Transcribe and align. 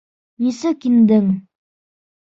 —Нисек 0.45 0.89
индең? 0.91 1.31